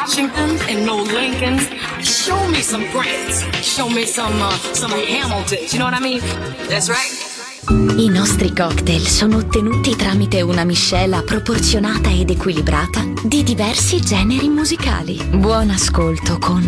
Washingtons 0.00 0.62
and 0.66 0.86
no 0.86 1.02
Lincolns. 1.02 1.68
Show 2.00 2.48
me 2.48 2.62
some 2.62 2.86
Grants. 2.90 3.44
Show 3.60 3.88
me 3.90 4.06
some 4.06 4.40
uh, 4.40 4.50
some 4.72 4.92
Hamiltons. 4.92 5.74
You 5.74 5.78
know 5.78 5.84
what 5.84 5.94
I 5.94 6.00
mean? 6.00 6.20
That's 6.68 6.88
right. 6.88 7.28
I 7.68 8.08
nostri 8.08 8.54
cocktail 8.54 9.06
sono 9.06 9.36
ottenuti 9.36 9.94
tramite 9.96 10.40
una 10.40 10.64
miscela 10.64 11.22
proporzionata 11.22 12.08
ed 12.08 12.30
equilibrata 12.30 13.04
di 13.22 13.42
diversi 13.42 14.00
generi 14.00 14.48
musicali. 14.48 15.22
Buon 15.34 15.68
ascolto 15.68 16.38
con 16.38 16.64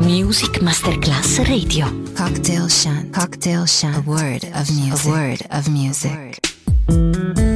Music 0.00 0.60
Masterclass 0.62 1.42
Radio. 1.42 2.02
Cocktail 2.16 2.70
Shant. 2.70 3.14
Cocktail 3.14 3.66
Shant. 3.66 3.96
A 3.96 4.02
word 4.06 4.48
of 4.54 4.70
music. 4.70 5.04
A 5.04 5.08
word 5.10 5.46
of 5.50 5.66
music. 5.66 7.49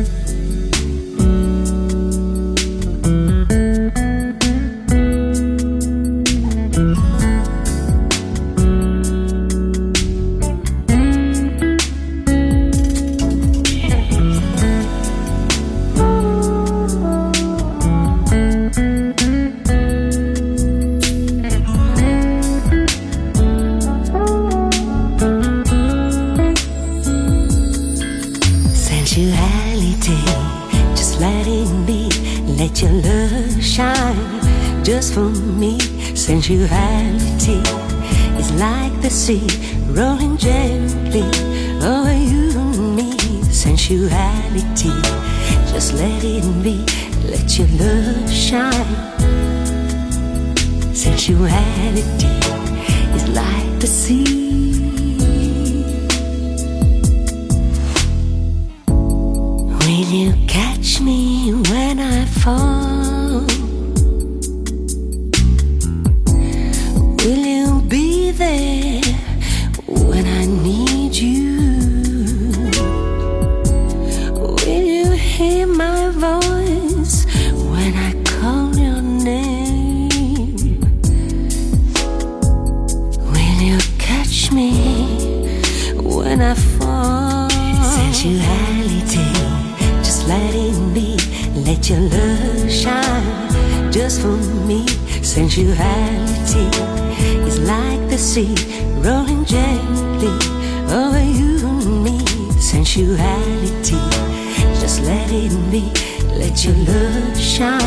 Just 104.95 105.07
let 105.07 105.31
it 105.33 105.51
be. 105.71 105.91
Let 106.39 106.65
your 106.65 106.75
love 106.75 107.39
shine. 107.39 107.81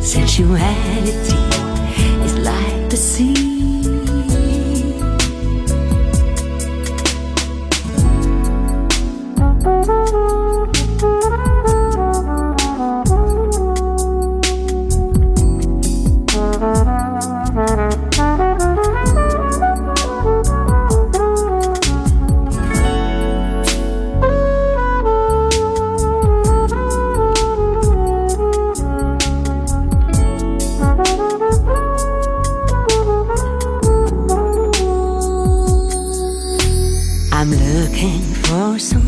Sensuality 0.00 1.36
is 2.24 2.38
like 2.38 2.90
the 2.90 2.96
sea. 2.96 3.75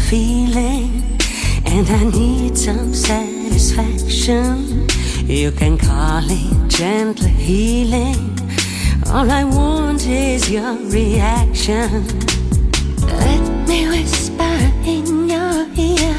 feeling, 0.09 1.03
and 1.67 1.87
I 1.87 2.05
need 2.05 2.57
some 2.57 2.95
satisfaction. 2.95 4.87
You 5.27 5.51
can 5.51 5.77
call 5.77 6.23
it 6.25 6.69
gentle 6.69 7.29
healing. 7.29 8.17
All 9.13 9.31
I 9.31 9.45
want 9.45 10.07
is 10.07 10.51
your 10.51 10.77
reaction. 10.89 12.07
Let 13.03 13.69
me 13.69 13.89
whisper 13.89 14.59
in 14.87 15.29
your 15.29 15.67
ear. 15.77 16.17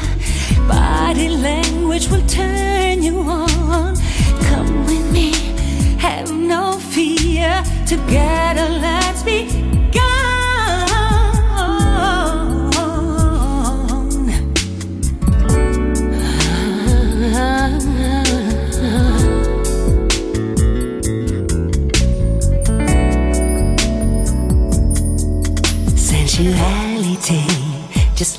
Body 0.68 1.28
language 1.28 2.08
will 2.10 2.26
turn 2.28 3.02
you 3.02 3.18
on. 3.18 3.96
Come 4.50 4.86
with 4.86 5.12
me, 5.12 5.32
have 5.98 6.30
no 6.30 6.78
fear. 6.78 7.64
Together, 7.88 8.68
let's 8.68 9.24
be. 9.24 9.59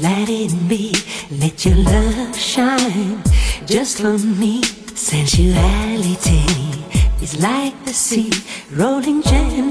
Let 0.02 0.30
it 0.30 0.52
be. 0.68 0.94
Let 1.30 1.66
your 1.66 1.76
love 1.76 2.36
shine 2.36 3.22
just 3.66 4.02
for 4.02 4.18
me. 4.18 4.62
Sensuality 4.96 6.44
is 7.22 7.40
like 7.42 7.76
the 7.86 7.94
sea 7.94 8.32
rolling 8.72 9.22
gently 9.22 9.71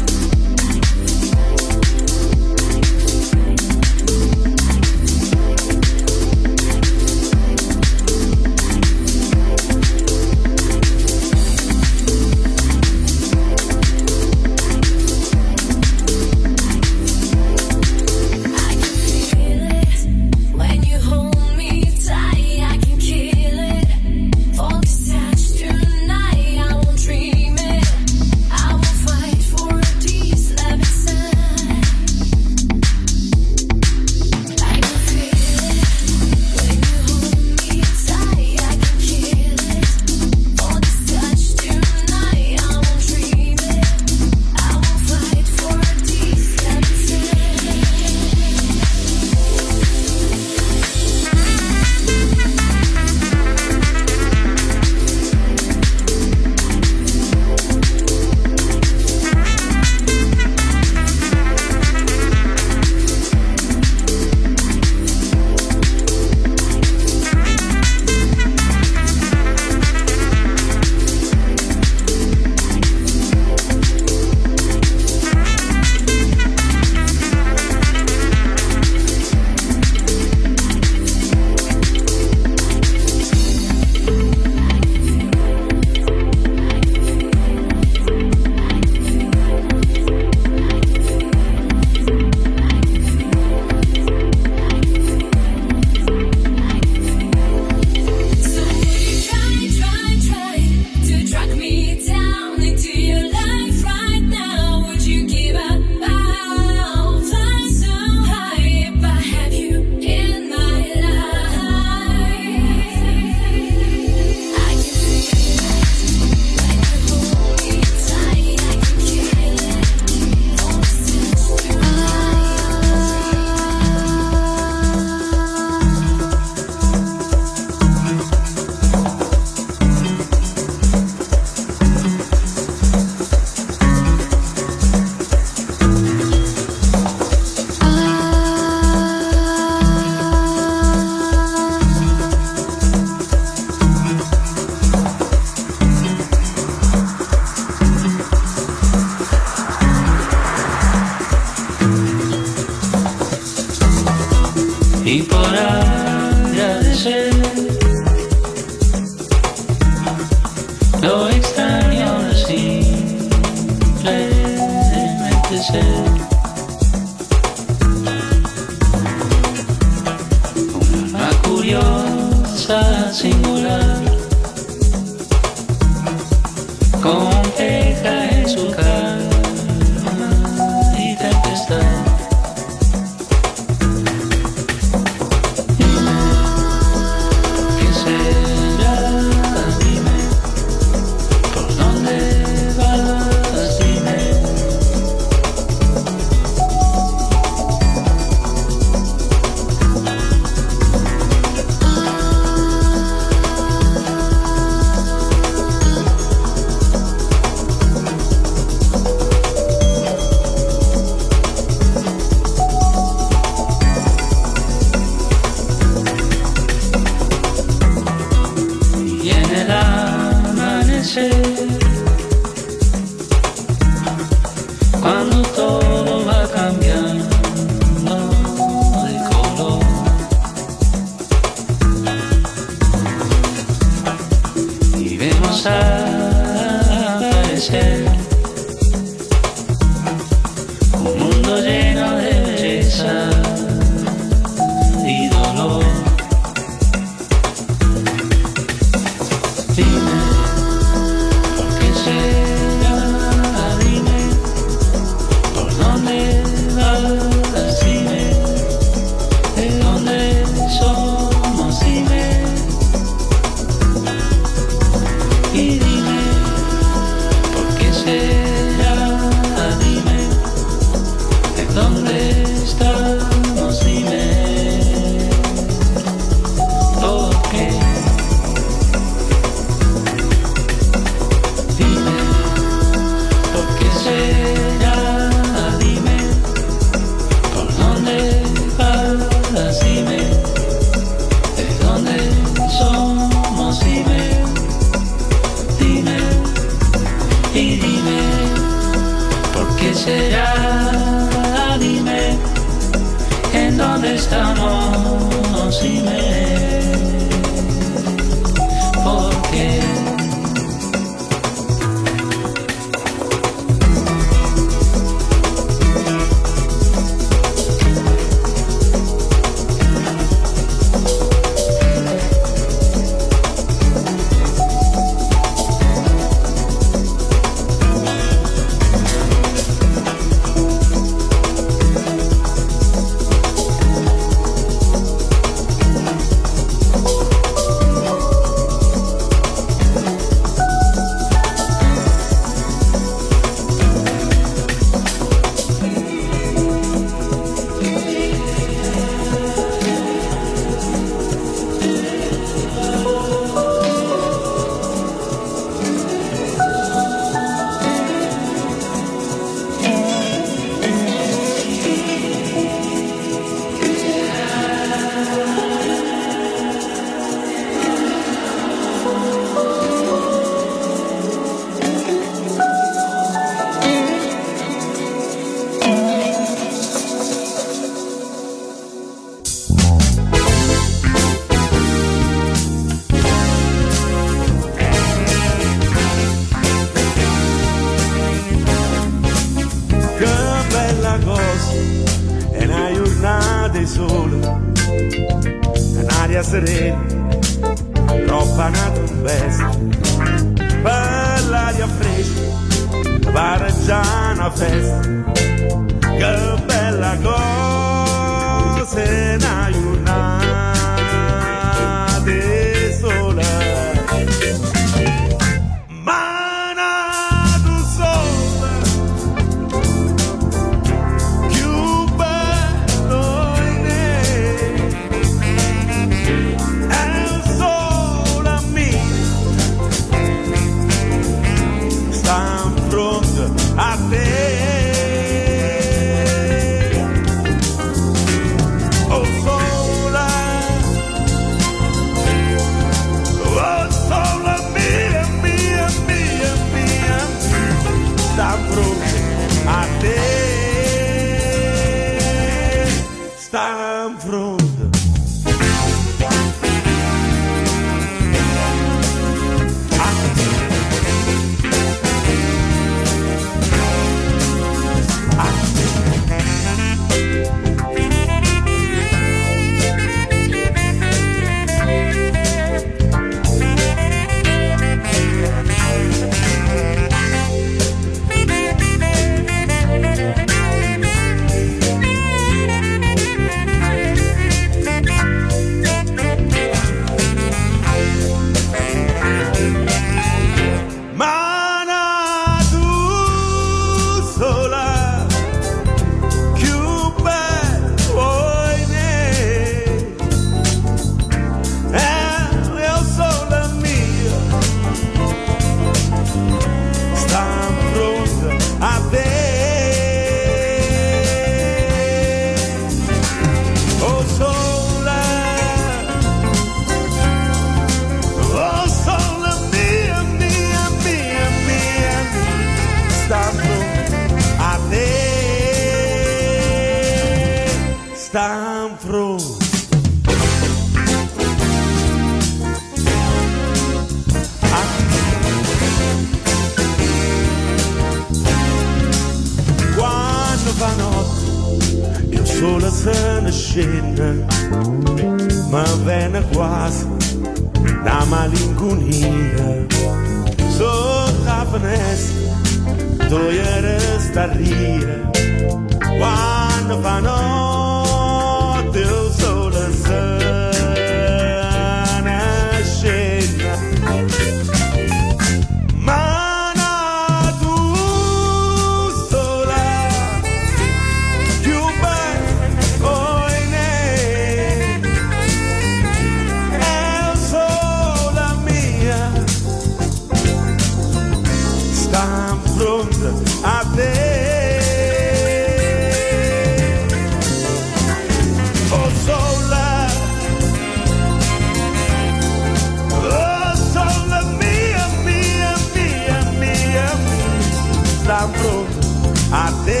até 599.52 600.00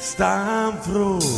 Stavros. 0.00 1.37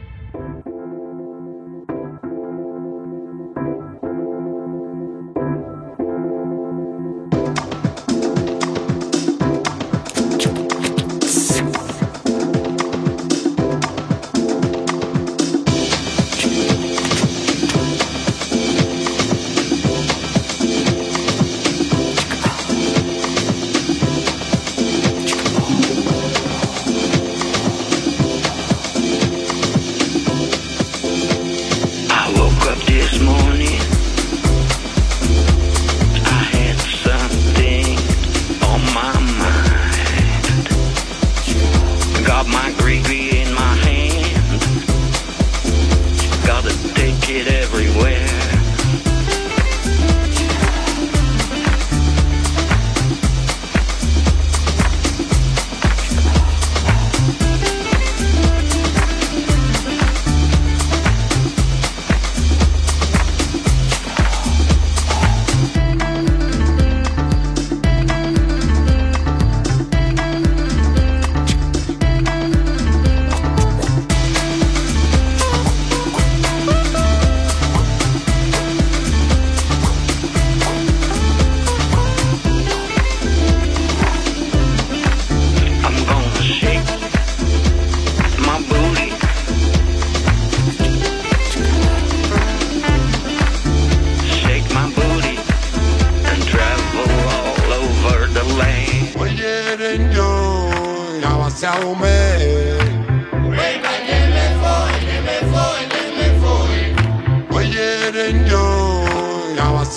Yahomé. 101.71 102.21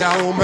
Yahomé. 0.01 0.44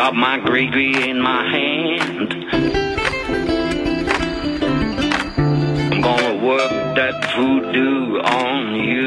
Got 0.00 0.14
my 0.14 0.38
gree 0.38 1.10
in 1.10 1.20
my 1.20 1.42
hand. 1.50 2.34
I'm 5.92 6.00
gonna 6.00 6.36
work 6.42 6.96
that 6.96 7.14
voodoo 7.36 8.20
on 8.20 8.74
you. 8.76 8.99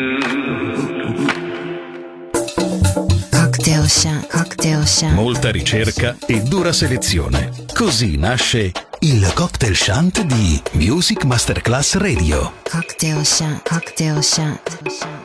Cocktail 3.84 4.28
Cocktail 4.30 4.88
Shack. 4.88 5.14
Molta 5.14 5.52
ricerca 5.52 6.16
e 6.26 6.42
dura 6.42 6.72
selezione. 6.72 7.52
Così 7.74 8.16
nasce 8.16 8.72
il 9.00 9.30
cocktail 9.34 9.76
shant 9.76 10.22
di 10.22 10.62
Music 10.74 11.26
Masterclass 11.26 11.96
Radio. 11.96 12.54
Cocktail 12.70 13.26
Shack. 13.26 13.68
Cocktail 13.68 14.24
Shack. 14.24 15.23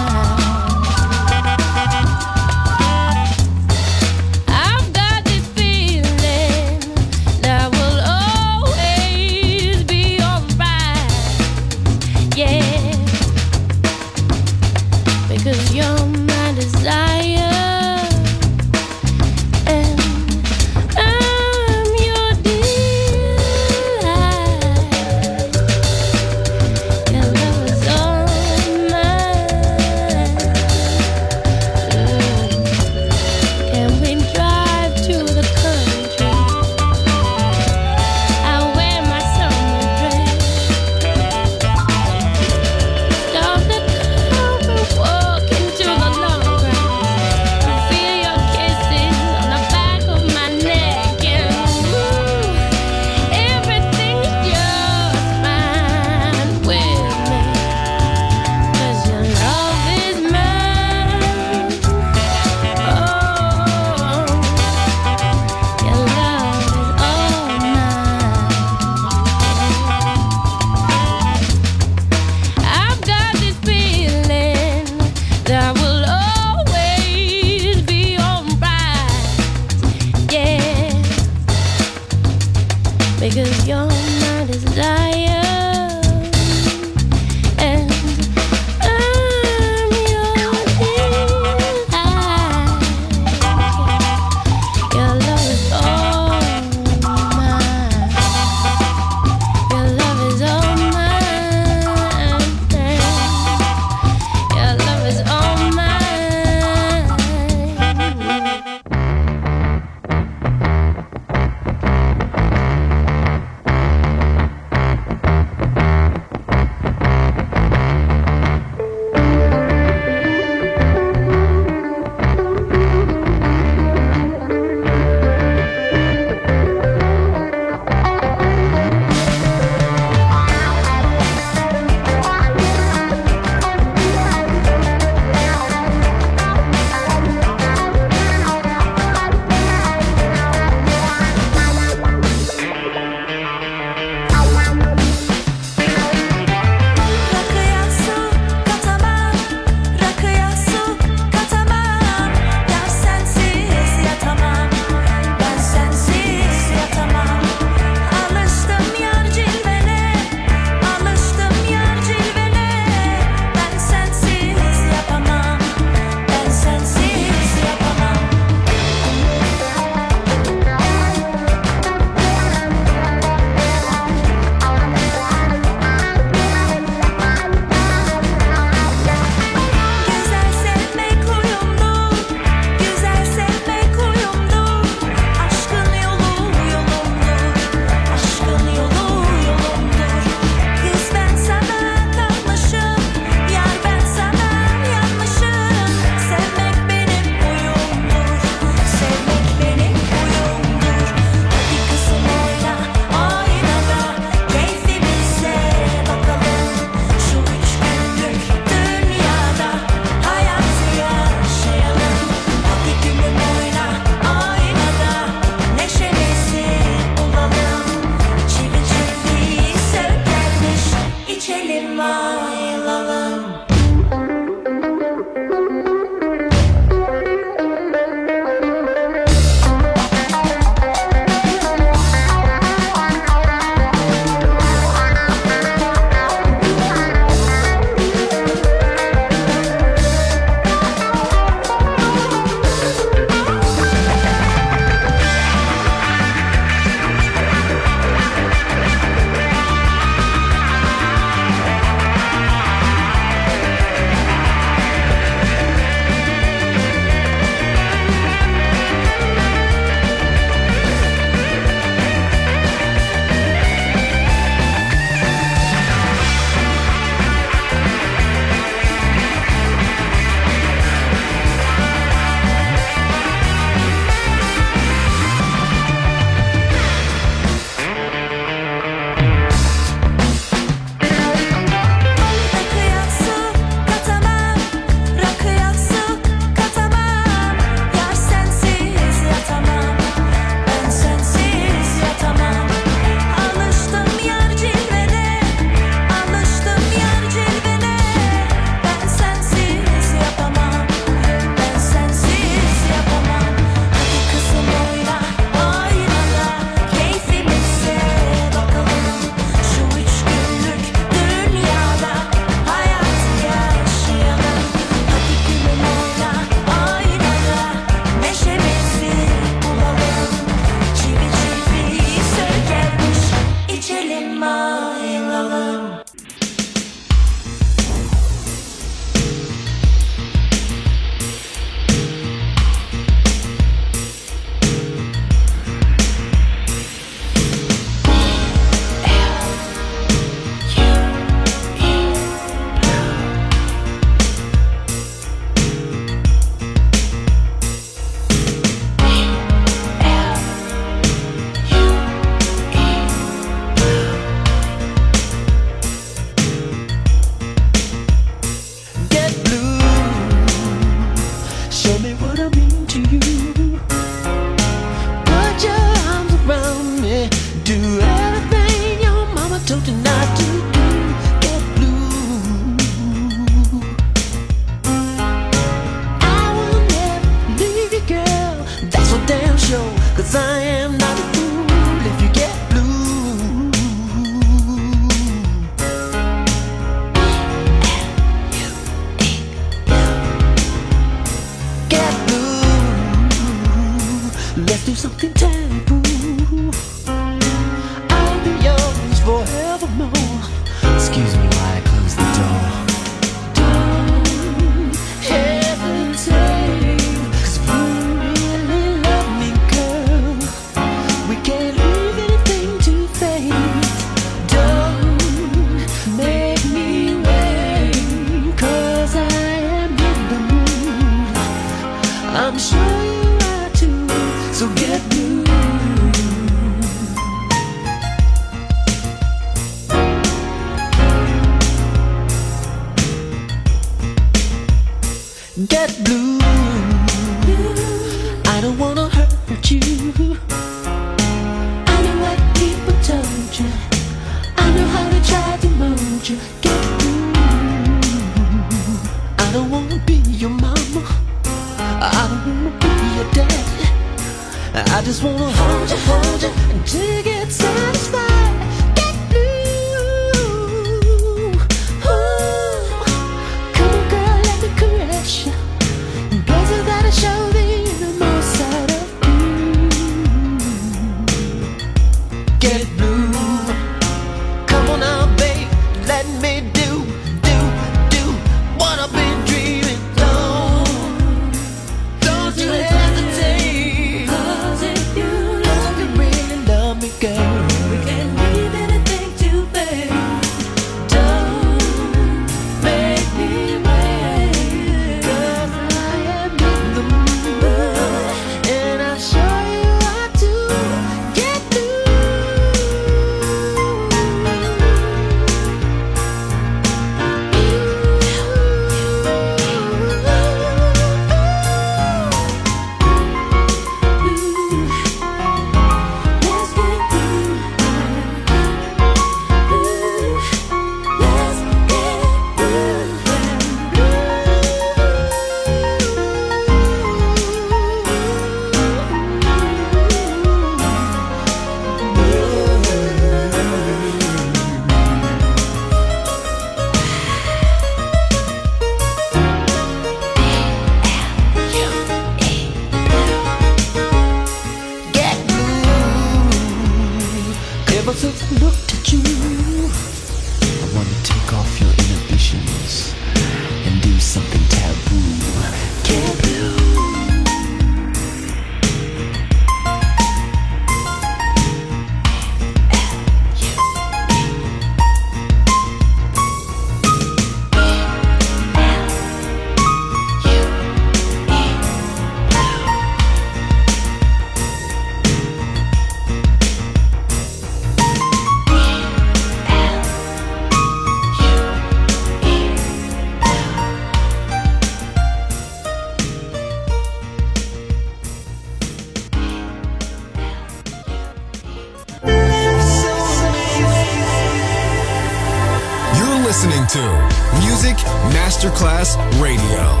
Masterclass 598.61 599.17
Radio. 599.41 600.00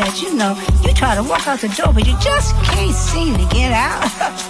that, 0.00 0.22
you 0.22 0.34
know, 0.34 0.56
you 0.82 0.94
try 0.94 1.14
to 1.14 1.22
walk 1.22 1.46
out 1.46 1.60
the 1.60 1.68
door, 1.68 1.92
but 1.92 2.06
you 2.06 2.16
just 2.20 2.54
can't 2.64 2.94
seem 2.94 3.36
to 3.36 3.54
get 3.54 3.72
out. 3.72 4.46